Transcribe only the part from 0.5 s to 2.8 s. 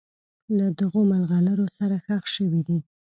له دغو مرغلرو سره ښخ شوي دي.